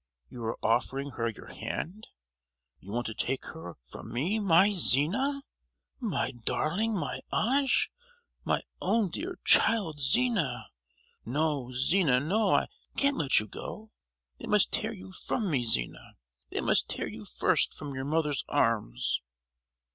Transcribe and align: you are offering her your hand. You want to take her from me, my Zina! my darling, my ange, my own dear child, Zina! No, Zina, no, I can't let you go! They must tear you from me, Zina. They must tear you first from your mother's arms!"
you 0.31 0.43
are 0.43 0.57
offering 0.65 1.11
her 1.11 1.29
your 1.29 1.53
hand. 1.53 2.07
You 2.79 2.91
want 2.91 3.05
to 3.05 3.13
take 3.13 3.45
her 3.45 3.75
from 3.85 4.11
me, 4.11 4.39
my 4.39 4.71
Zina! 4.71 5.43
my 5.99 6.31
darling, 6.31 6.95
my 6.97 7.19
ange, 7.31 7.91
my 8.43 8.61
own 8.81 9.11
dear 9.11 9.37
child, 9.45 9.99
Zina! 9.99 10.71
No, 11.23 11.71
Zina, 11.71 12.19
no, 12.19 12.49
I 12.49 12.65
can't 12.97 13.15
let 13.17 13.39
you 13.39 13.45
go! 13.47 13.91
They 14.39 14.47
must 14.47 14.71
tear 14.71 14.91
you 14.91 15.11
from 15.11 15.51
me, 15.51 15.63
Zina. 15.65 16.15
They 16.49 16.61
must 16.61 16.89
tear 16.89 17.07
you 17.07 17.23
first 17.23 17.71
from 17.75 17.93
your 17.93 18.05
mother's 18.05 18.43
arms!" 18.49 19.21